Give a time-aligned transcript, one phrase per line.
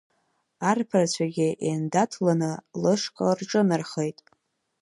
[0.69, 2.51] Арԥарцәагьы еиндаҭланы
[2.81, 4.17] лышҟа рҿынархеит.